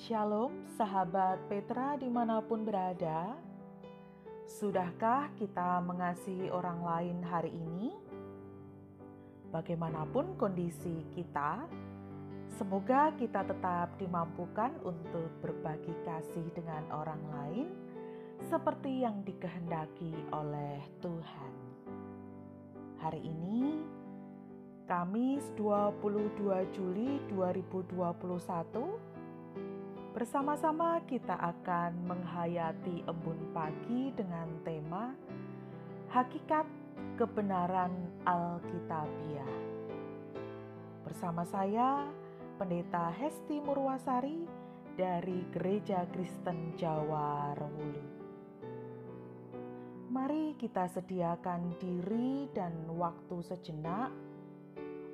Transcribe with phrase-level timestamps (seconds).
[0.00, 3.36] Shalom sahabat Petra di mana pun berada
[4.48, 7.92] Sudahkah kita mengasihi orang lain hari ini?
[9.52, 11.68] Bagaimanapun kondisi kita,
[12.56, 17.68] semoga kita tetap dimampukan untuk berbagi kasih dengan orang lain
[18.48, 21.52] seperti yang dikehendaki oleh Tuhan.
[23.04, 23.84] Hari ini,
[24.88, 29.19] Kamis 22 Juli 2021,
[30.10, 35.14] Bersama-sama kita akan menghayati embun pagi dengan tema
[36.10, 36.66] Hakikat
[37.14, 37.94] Kebenaran
[38.26, 39.54] Alkitabiah.
[41.06, 42.10] Bersama saya,
[42.58, 44.50] Pendeta Hesti Murwasari
[44.98, 48.02] dari Gereja Kristen Jawa Rewulu.
[50.10, 54.10] Mari kita sediakan diri dan waktu sejenak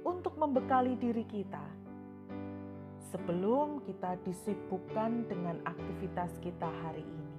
[0.09, 1.86] untuk membekali diri kita
[3.11, 7.35] sebelum kita disibukkan dengan aktivitas kita hari ini.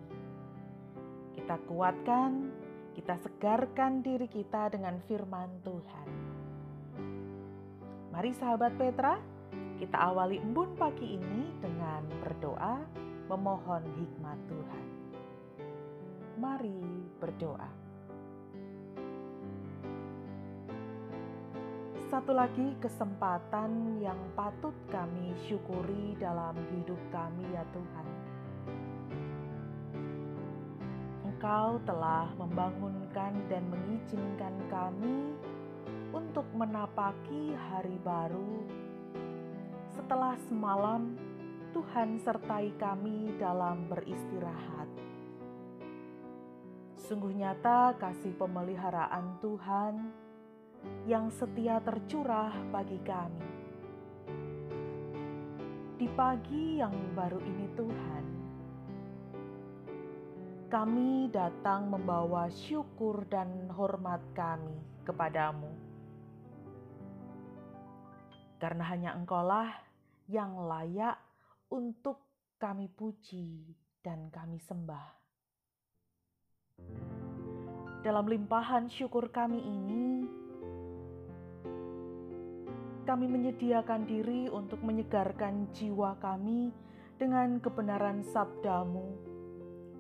[1.36, 2.52] Kita kuatkan,
[2.96, 6.08] kita segarkan diri kita dengan firman Tuhan.
[8.10, 9.22] Mari sahabat Petra,
[9.78, 12.82] kita awali embun pagi ini dengan berdoa
[13.30, 14.86] memohon hikmat Tuhan.
[16.42, 16.82] Mari
[17.22, 17.87] berdoa.
[22.08, 28.08] Satu lagi kesempatan yang patut kami syukuri dalam hidup kami, ya Tuhan.
[31.28, 35.36] Engkau telah membangunkan dan mengizinkan kami
[36.16, 38.64] untuk menapaki hari baru.
[39.92, 41.12] Setelah semalam,
[41.76, 44.88] Tuhan sertai kami dalam beristirahat.
[46.96, 50.27] Sungguh nyata kasih pemeliharaan Tuhan
[51.08, 53.48] yang setia tercurah bagi kami.
[55.98, 58.26] Di pagi yang baru ini, Tuhan,
[60.68, 64.78] kami datang membawa syukur dan hormat kami
[65.08, 65.72] kepadamu.
[68.60, 69.72] Karena hanya Engkaulah
[70.28, 71.16] yang layak
[71.72, 72.20] untuk
[72.60, 73.74] kami puji
[74.04, 75.08] dan kami sembah.
[78.04, 80.28] Dalam limpahan syukur kami ini,
[83.08, 86.76] kami menyediakan diri untuk menyegarkan jiwa kami
[87.16, 89.16] dengan kebenaran sabdamu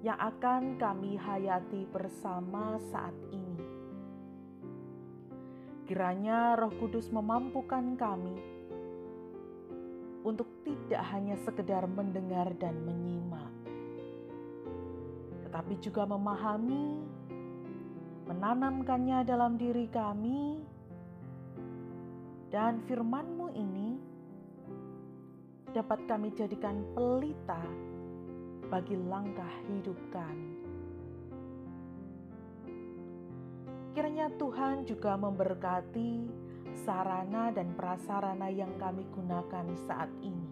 [0.03, 3.63] yang akan kami hayati bersama saat ini.
[5.87, 8.35] Kiranya roh kudus memampukan kami
[10.27, 13.55] untuk tidak hanya sekedar mendengar dan menyimak,
[15.47, 16.99] tetapi juga memahami,
[18.27, 20.66] menanamkannya dalam diri kami,
[22.47, 23.89] dan firman-Mu ini
[25.75, 27.59] dapat kami jadikan pelita
[28.71, 30.55] bagi langkah hidup kami.
[33.91, 36.11] Kiranya Tuhan juga memberkati
[36.85, 40.47] sarana dan prasarana yang kami gunakan saat ini.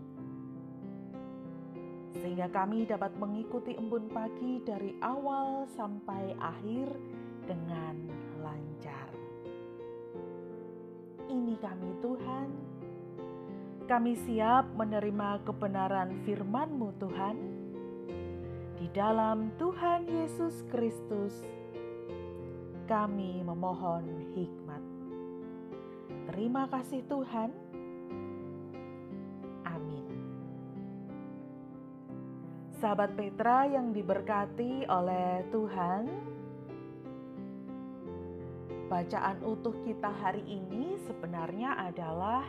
[2.20, 6.90] Sehingga kami dapat mengikuti embun pagi dari awal sampai akhir
[7.46, 7.96] dengan
[8.42, 9.25] lancar
[11.36, 12.50] ini kami Tuhan.
[13.86, 17.38] Kami siap menerima kebenaran firman-Mu Tuhan.
[18.80, 21.44] Di dalam Tuhan Yesus Kristus,
[22.88, 24.84] kami memohon hikmat.
[26.32, 27.52] Terima kasih Tuhan.
[29.68, 30.08] Amin.
[32.80, 36.04] Sahabat Petra yang diberkati oleh Tuhan,
[38.86, 42.46] Bacaan utuh kita hari ini sebenarnya adalah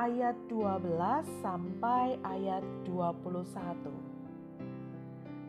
[0.00, 3.52] ayat 12 sampai ayat 21.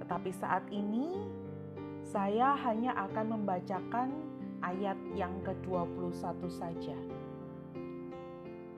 [0.03, 1.46] Tetapi saat ini
[2.07, 4.15] saya hanya akan membacakan
[4.63, 6.95] ayat yang ke-21 saja.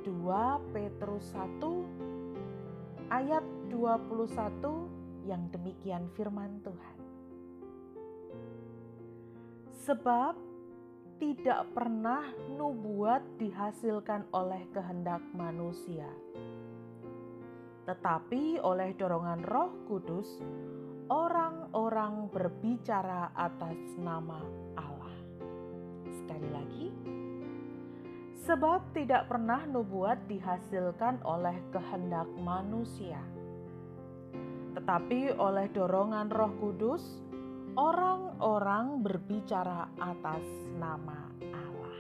[0.01, 6.97] 2 Petrus 1 ayat 21 yang demikian firman Tuhan.
[9.85, 10.33] Sebab
[11.21, 12.25] tidak pernah
[12.57, 16.09] nubuat dihasilkan oleh kehendak manusia,
[17.85, 20.41] tetapi oleh dorongan Roh Kudus
[21.09, 24.39] orang-orang berbicara atas nama
[24.77, 25.17] Allah.
[26.13, 26.87] Sekali lagi,
[28.49, 33.21] Sebab tidak pernah nubuat dihasilkan oleh kehendak manusia,
[34.73, 37.21] tetapi oleh dorongan Roh Kudus,
[37.77, 40.41] orang-orang berbicara atas
[40.81, 41.99] nama Allah.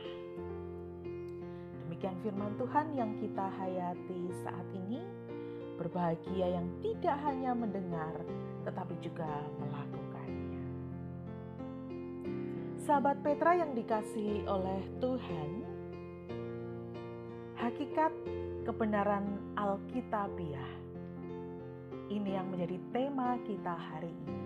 [1.85, 5.05] Demikian firman Tuhan yang kita hayati saat ini.
[5.77, 8.25] Berbahagia yang tidak hanya mendengar,
[8.63, 9.29] tetapi juga
[9.59, 10.63] melakukannya.
[12.83, 15.49] Sahabat Petra yang dikasihi oleh Tuhan,
[17.59, 18.13] hakikat
[18.65, 20.73] kebenaran Alkitabiah.
[22.09, 24.41] Ini yang menjadi tema kita hari ini.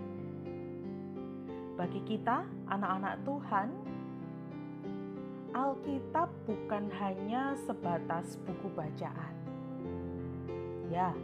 [1.74, 3.68] Bagi kita, anak-anak Tuhan,
[5.54, 9.34] Alkitab bukan hanya sebatas buku bacaan.
[10.90, 11.14] Ya,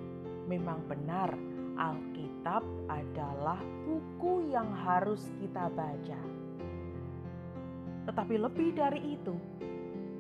[0.47, 1.35] memang benar,
[1.81, 2.61] Alkitab
[2.93, 3.57] adalah
[3.89, 6.21] buku yang harus kita baca.
[8.05, 9.33] Tetapi lebih dari itu,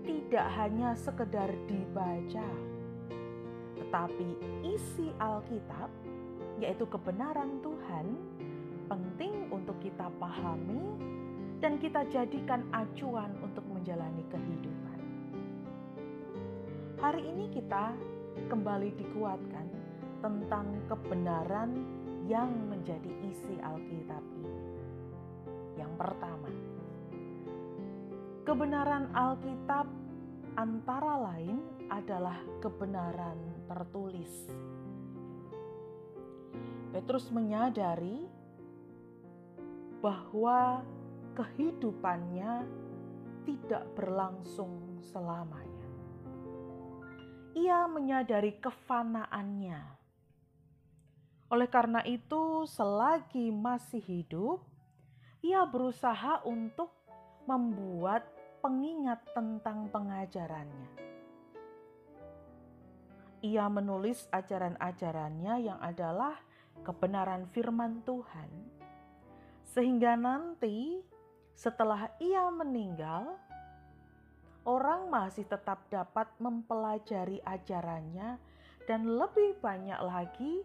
[0.08, 2.48] tidak hanya sekedar dibaca,
[3.76, 4.28] tetapi
[4.64, 5.92] isi Alkitab,
[6.64, 8.06] yaitu kebenaran Tuhan,
[8.88, 10.96] penting untuk kita pahami
[11.60, 14.98] dan kita jadikan acuan untuk menjalani kehidupan.
[17.04, 17.92] Hari ini kita
[18.48, 19.79] kembali dikuatkan
[20.20, 21.72] tentang kebenaran
[22.28, 24.64] yang menjadi isi Alkitab ini.
[25.80, 26.50] Yang pertama,
[28.44, 29.88] kebenaran Alkitab
[30.54, 31.58] antara lain
[31.88, 34.32] adalah kebenaran tertulis.
[36.90, 38.28] Petrus menyadari
[40.04, 40.84] bahwa
[41.34, 42.66] kehidupannya
[43.46, 45.80] tidak berlangsung selamanya
[47.54, 49.80] ia menyadari kefanaannya.
[51.50, 54.62] Oleh karena itu, selagi masih hidup,
[55.42, 56.94] ia berusaha untuk
[57.50, 58.22] membuat
[58.62, 60.90] pengingat tentang pengajarannya.
[63.42, 66.38] Ia menulis ajaran-ajarannya yang adalah
[66.86, 68.50] kebenaran firman Tuhan,
[69.74, 71.02] sehingga nanti
[71.56, 73.40] setelah ia meninggal,
[74.68, 78.38] orang masih tetap dapat mempelajari ajarannya,
[78.84, 80.62] dan lebih banyak lagi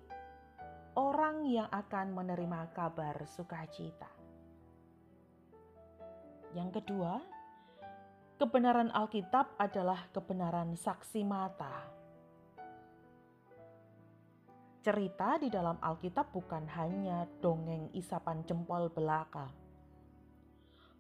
[0.95, 4.07] orang yang akan menerima kabar sukacita.
[6.55, 7.19] Yang kedua,
[8.39, 11.91] kebenaran Alkitab adalah kebenaran saksi mata.
[14.79, 19.51] Cerita di dalam Alkitab bukan hanya dongeng isapan jempol belaka,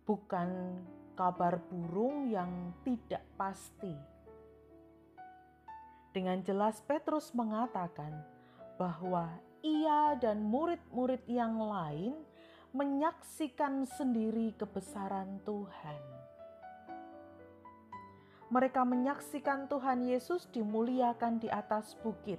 [0.03, 0.75] bukan
[1.15, 3.95] kabar burung yang tidak pasti.
[6.11, 8.11] Dengan jelas Petrus mengatakan
[8.75, 9.31] bahwa
[9.65, 12.13] ia dan murid-murid yang lain
[12.77, 16.01] menyaksikan sendiri kebesaran Tuhan.
[18.53, 22.37] Mereka menyaksikan Tuhan Yesus dimuliakan di atas bukit.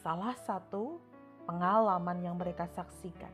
[0.00, 0.96] Salah satu
[1.44, 3.28] pengalaman yang mereka saksikan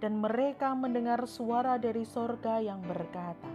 [0.00, 3.52] dan mereka mendengar suara dari sorga yang berkata,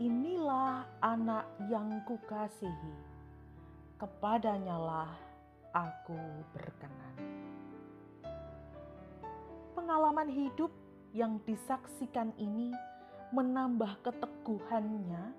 [0.00, 2.94] Inilah anak yang kukasihi,
[4.00, 5.33] kepadanyalah
[5.74, 6.16] aku
[6.54, 7.14] berkenan.
[9.74, 10.70] Pengalaman hidup
[11.10, 12.70] yang disaksikan ini
[13.34, 15.34] menambah keteguhannya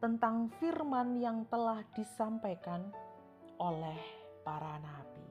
[0.00, 2.88] tentang firman yang telah disampaikan
[3.60, 4.00] oleh
[4.40, 5.28] para nabi.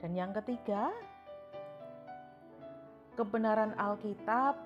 [0.00, 0.90] Dan yang ketiga,
[3.14, 4.58] kebenaran Alkitab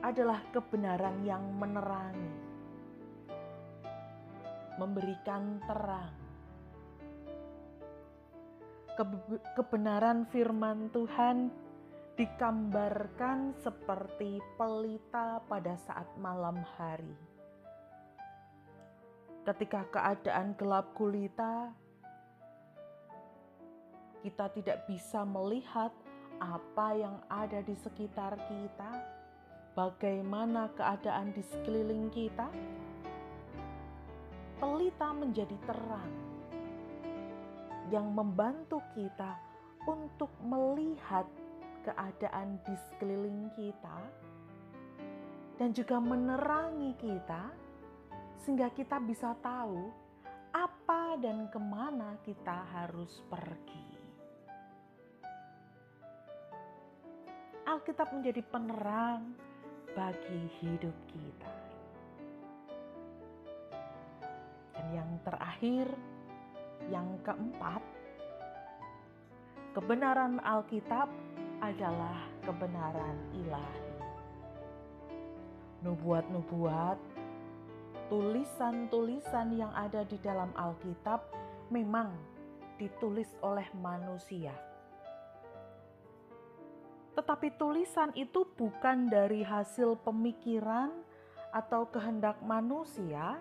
[0.00, 2.49] adalah kebenaran yang menerangi,
[4.80, 6.16] memberikan terang.
[9.56, 11.52] Kebenaran firman Tuhan
[12.20, 17.16] digambarkan seperti pelita pada saat malam hari.
[19.40, 21.72] Ketika keadaan gelap gulita,
[24.20, 25.88] kita tidak bisa melihat
[26.40, 28.90] apa yang ada di sekitar kita,
[29.72, 32.52] bagaimana keadaan di sekeliling kita.
[34.60, 36.12] Pelita menjadi terang
[37.88, 39.40] yang membantu kita
[39.88, 41.24] untuk melihat
[41.80, 43.98] keadaan di sekeliling kita
[45.56, 47.48] dan juga menerangi kita
[48.44, 49.88] sehingga kita bisa tahu
[50.52, 53.88] apa dan ke mana kita harus pergi.
[57.64, 59.30] Alkitab menjadi penerang
[59.94, 61.69] bagi hidup kita.
[64.94, 65.86] Yang terakhir,
[66.90, 67.82] yang keempat,
[69.76, 71.08] kebenaran Alkitab
[71.60, 73.88] adalah kebenaran ilahi.
[75.80, 77.00] nubuat-nubuat,
[78.12, 81.24] tulisan-tulisan yang ada di dalam Alkitab
[81.72, 82.12] memang
[82.76, 84.52] ditulis oleh manusia.
[87.16, 90.92] Tetapi tulisan itu bukan dari hasil pemikiran
[91.52, 93.40] atau kehendak manusia,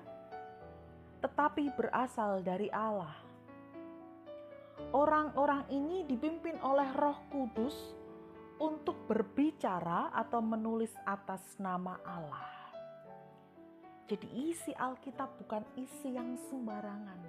[1.20, 3.16] tetapi berasal dari Allah.
[4.96, 7.76] Orang-orang ini dipimpin oleh Roh Kudus
[8.60, 12.48] untuk berbicara atau menulis atas nama Allah.
[14.10, 17.22] Jadi, isi Alkitab bukan isi yang sembarangan,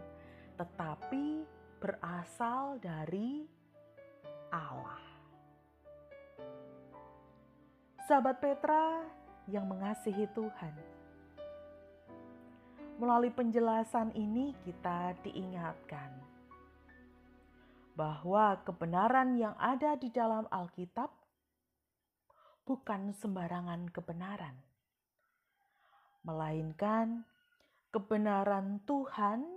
[0.57, 1.45] tetapi
[1.77, 3.45] berasal dari
[4.49, 5.05] Allah.
[8.09, 9.05] Sahabat Petra
[9.47, 10.75] yang mengasihi Tuhan,
[13.01, 16.13] melalui penjelasan ini kita diingatkan
[17.97, 21.09] bahwa kebenaran yang ada di dalam Alkitab
[22.69, 24.53] bukan sembarangan kebenaran,
[26.29, 27.25] melainkan
[27.89, 29.49] kebenaran Tuhan,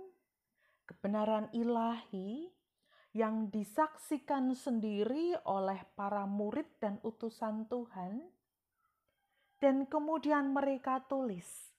[0.88, 2.48] kebenaran ilahi
[3.12, 8.24] yang disaksikan sendiri oleh para murid dan utusan Tuhan,
[9.60, 11.73] dan kemudian mereka tulis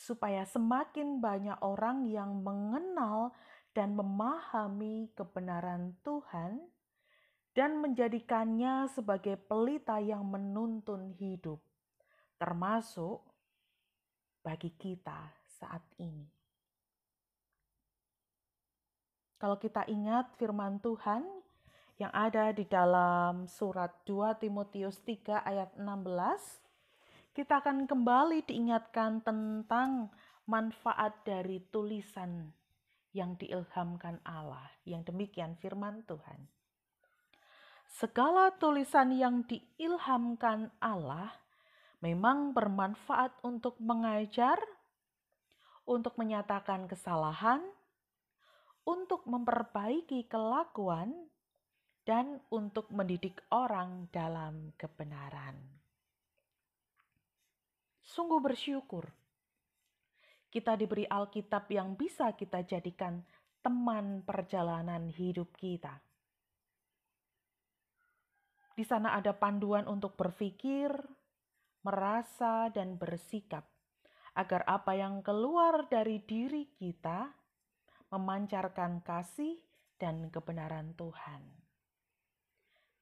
[0.00, 3.36] supaya semakin banyak orang yang mengenal
[3.76, 6.64] dan memahami kebenaran Tuhan
[7.52, 11.60] dan menjadikannya sebagai pelita yang menuntun hidup,
[12.40, 13.20] termasuk
[14.40, 16.24] bagi kita saat ini.
[19.36, 21.28] Kalau kita ingat firman Tuhan
[22.00, 26.69] yang ada di dalam surat 2 Timotius 3 ayat 16,
[27.30, 30.10] kita akan kembali diingatkan tentang
[30.50, 32.50] manfaat dari tulisan
[33.14, 34.66] yang diilhamkan Allah.
[34.82, 36.50] Yang demikian firman Tuhan.
[37.90, 41.30] Segala tulisan yang diilhamkan Allah
[42.02, 44.58] memang bermanfaat untuk mengajar,
[45.86, 47.62] untuk menyatakan kesalahan,
[48.86, 51.30] untuk memperbaiki kelakuan,
[52.06, 55.79] dan untuk mendidik orang dalam kebenaran
[58.10, 59.06] sungguh bersyukur.
[60.50, 63.22] Kita diberi Alkitab yang bisa kita jadikan
[63.62, 66.02] teman perjalanan hidup kita.
[68.74, 70.90] Di sana ada panduan untuk berpikir,
[71.86, 73.62] merasa, dan bersikap,
[74.34, 77.30] agar apa yang keluar dari diri kita
[78.10, 79.54] memancarkan kasih
[80.00, 81.46] dan kebenaran Tuhan.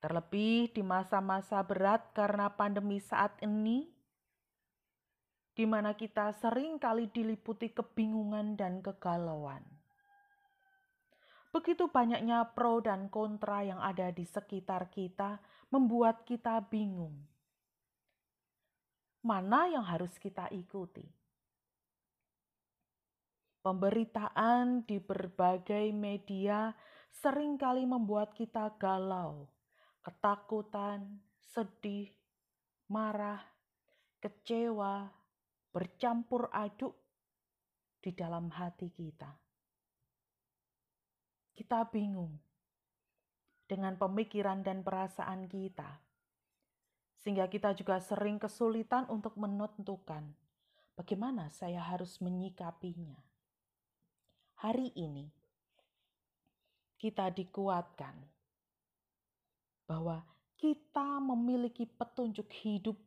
[0.04, 3.97] Terlebih di masa-masa berat karena pandemi saat ini,
[5.58, 9.66] di mana kita sering kali diliputi kebingungan dan kegalauan.
[11.50, 15.42] Begitu banyaknya pro dan kontra yang ada di sekitar kita,
[15.74, 17.26] membuat kita bingung.
[19.26, 21.02] Mana yang harus kita ikuti?
[23.58, 26.70] Pemberitaan di berbagai media
[27.10, 29.50] sering kali membuat kita galau,
[30.06, 31.18] ketakutan,
[31.50, 32.14] sedih,
[32.86, 33.42] marah,
[34.22, 35.17] kecewa,
[35.78, 36.98] bercampur aduk
[38.02, 39.30] di dalam hati kita.
[41.54, 42.34] Kita bingung
[43.70, 46.02] dengan pemikiran dan perasaan kita,
[47.14, 50.34] sehingga kita juga sering kesulitan untuk menentukan
[50.98, 53.22] bagaimana saya harus menyikapinya.
[54.58, 55.30] Hari ini
[56.98, 58.18] kita dikuatkan
[59.86, 60.26] bahwa
[60.58, 62.98] kita memiliki petunjuk hidup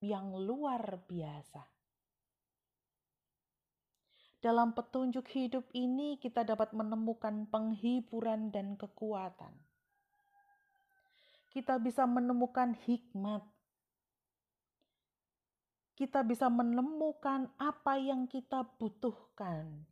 [0.00, 1.60] yang luar biasa.
[4.40, 9.52] Dalam petunjuk hidup ini, kita dapat menemukan penghiburan dan kekuatan.
[11.52, 13.44] Kita bisa menemukan hikmat.
[15.92, 19.84] Kita bisa menemukan apa yang kita butuhkan,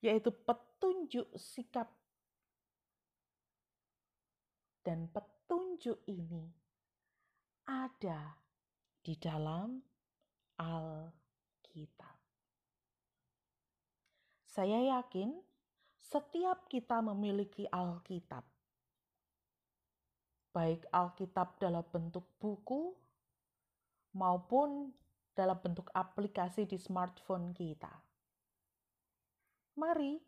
[0.00, 1.92] yaitu petunjuk sikap.
[4.80, 6.48] Dan petunjuk ini
[7.68, 8.45] ada
[9.06, 9.78] di dalam
[10.58, 12.18] Alkitab.
[14.50, 15.30] Saya yakin
[15.94, 18.42] setiap kita memiliki Alkitab,
[20.50, 22.98] baik Alkitab dalam bentuk buku
[24.18, 24.90] maupun
[25.38, 28.02] dalam bentuk aplikasi di smartphone kita.
[29.78, 30.18] Mari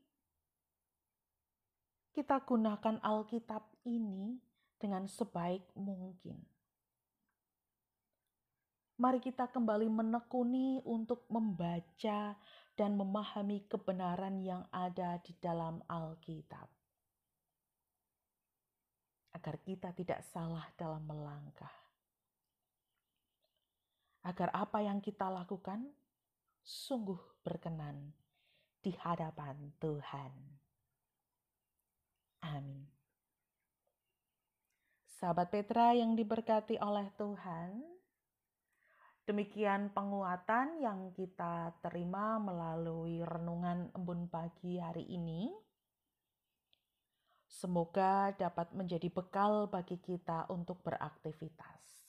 [2.14, 4.38] kita gunakan Alkitab ini
[4.78, 6.57] dengan sebaik mungkin
[8.99, 12.35] mari kita kembali menekuni untuk membaca
[12.75, 16.69] dan memahami kebenaran yang ada di dalam Alkitab,
[19.35, 21.88] agar kita tidak salah dalam melangkah.
[24.28, 25.88] agar apa yang kita lakukan
[26.61, 28.12] sungguh berkenan
[28.85, 30.33] di hadapan Tuhan.
[32.45, 32.85] Amin.
[35.19, 37.83] Sahabat Petra yang diberkati oleh Tuhan,
[39.28, 45.52] demikian penguatan yang kita terima melalui renungan embun pagi hari ini.
[47.44, 52.08] Semoga dapat menjadi bekal bagi kita untuk beraktivitas.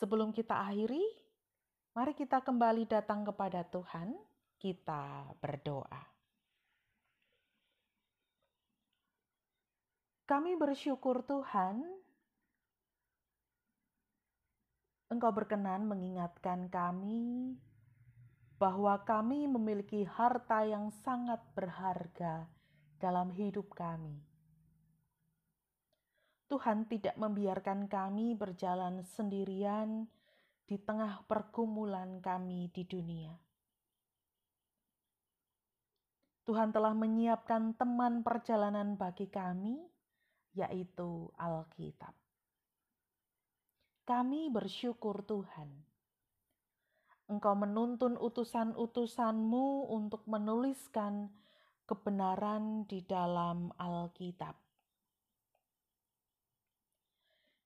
[0.00, 1.04] Sebelum kita akhiri,
[1.92, 4.16] mari kita kembali datang kepada Tuhan,
[4.56, 6.00] kita berdoa.
[10.24, 11.84] Kami bersyukur Tuhan,
[15.10, 17.58] Engkau berkenan mengingatkan kami
[18.62, 22.46] bahwa kami memiliki harta yang sangat berharga
[23.02, 24.22] dalam hidup kami.
[26.46, 30.06] Tuhan tidak membiarkan kami berjalan sendirian
[30.70, 33.34] di tengah pergumulan kami di dunia.
[36.46, 39.82] Tuhan telah menyiapkan teman perjalanan bagi kami
[40.54, 42.14] yaitu Alkitab.
[44.10, 45.70] Kami bersyukur Tuhan.
[47.30, 51.30] Engkau menuntun utusan-utusanmu untuk menuliskan
[51.86, 54.58] kebenaran di dalam Alkitab.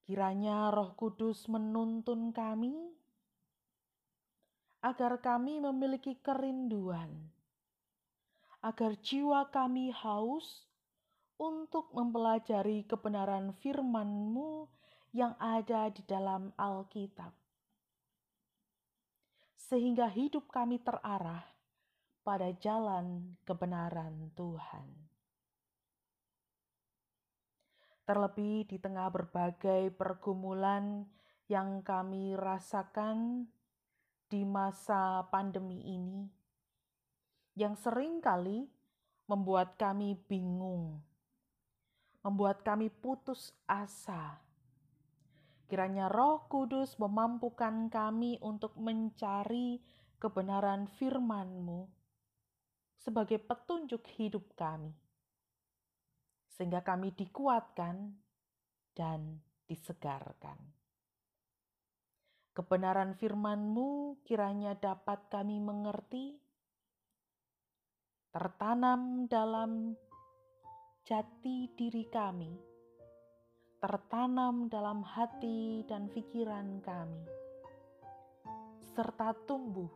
[0.05, 2.93] Kiranya Roh Kudus menuntun kami
[4.85, 7.09] agar kami memiliki kerinduan,
[8.61, 10.69] agar jiwa kami haus
[11.41, 14.84] untuk mempelajari kebenaran firman-Mu
[15.15, 17.31] yang ada di dalam Alkitab.
[19.55, 21.47] Sehingga hidup kami terarah
[22.27, 24.91] pada jalan kebenaran Tuhan.
[28.05, 31.09] Terlebih di tengah berbagai pergumulan
[31.49, 33.49] yang kami rasakan
[34.29, 36.29] di masa pandemi ini,
[37.57, 38.69] yang sering kali
[39.25, 41.01] membuat kami bingung
[42.25, 44.44] membuat kami putus asa.
[45.75, 49.83] Kiranya Roh Kudus memampukan kami untuk mencari
[50.23, 51.91] kebenaran firman-Mu
[52.95, 54.95] sebagai petunjuk hidup kami,
[56.55, 58.07] sehingga kami dikuatkan
[58.95, 60.63] dan disegarkan.
[62.55, 66.39] Kebenaran firman-Mu kiranya dapat kami mengerti,
[68.31, 69.99] tertanam dalam
[71.03, 72.74] jati diri kami
[73.85, 77.29] tertanam dalam hati dan pikiran kami,
[78.97, 79.93] serta tumbuh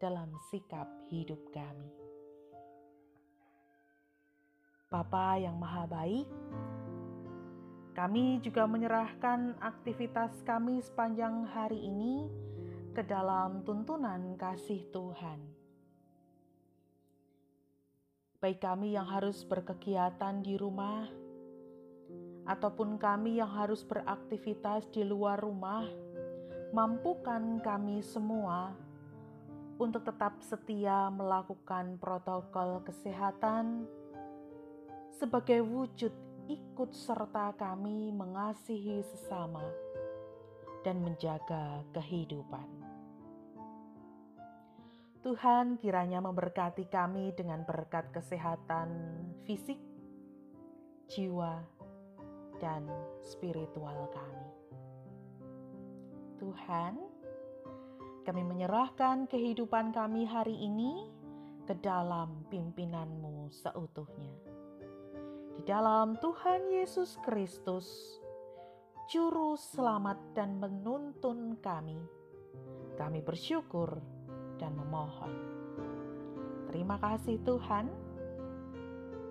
[0.00, 1.92] dalam sikap hidup kami.
[4.88, 6.24] Bapa yang Maha Baik,
[7.92, 12.32] kami juga menyerahkan aktivitas kami sepanjang hari ini
[12.96, 15.44] ke dalam tuntunan kasih Tuhan
[18.36, 21.25] baik kami yang harus berkegiatan di rumah
[22.46, 25.82] ataupun kami yang harus beraktivitas di luar rumah,
[26.70, 28.70] mampukan kami semua
[29.76, 33.84] untuk tetap setia melakukan protokol kesehatan
[35.12, 36.14] sebagai wujud
[36.46, 39.66] ikut serta kami mengasihi sesama
[40.86, 42.64] dan menjaga kehidupan.
[45.26, 48.94] Tuhan kiranya memberkati kami dengan berkat kesehatan
[49.42, 49.82] fisik,
[51.10, 51.66] jiwa,
[52.60, 52.88] dan
[53.22, 54.48] spiritual kami.
[56.36, 56.94] Tuhan,
[58.26, 61.08] kami menyerahkan kehidupan kami hari ini
[61.64, 64.34] ke dalam pimpinanmu seutuhnya.
[65.56, 67.88] Di dalam Tuhan Yesus Kristus,
[69.08, 71.96] Juru Selamat dan menuntun kami,
[73.00, 74.02] kami bersyukur
[74.60, 75.32] dan memohon.
[76.68, 77.86] Terima kasih Tuhan.